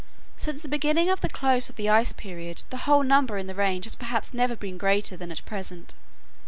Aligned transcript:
Since 0.35 0.63
the 0.63 0.67
beginning 0.67 1.11
of 1.11 1.21
the 1.21 1.29
close 1.29 1.69
of 1.69 1.75
the 1.75 1.87
ice 1.87 2.11
period 2.11 2.63
the 2.71 2.77
whole 2.89 3.03
number 3.03 3.37
in 3.37 3.45
the 3.45 3.53
range 3.53 3.85
has 3.85 3.93
perhaps 3.95 4.33
never 4.33 4.55
been 4.55 4.79
greater 4.79 5.15
than 5.15 5.31
at 5.31 5.45
present. 5.45 5.93